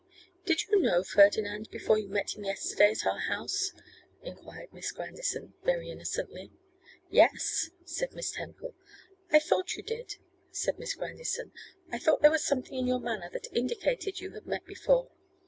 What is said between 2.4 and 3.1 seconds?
yesterday at